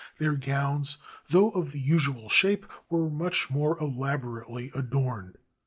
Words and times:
Their 0.17 0.33
gowns, 0.33 0.97
though 1.29 1.51
of 1.51 1.73
the 1.73 1.79
usual 1.79 2.27
shape, 2.27 2.65
were 2.89 3.07
much 3.11 3.51
more 3.51 3.77
elaborately 3.79 4.71
adorned. 4.73 5.37